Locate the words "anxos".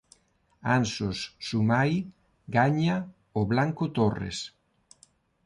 0.77-1.17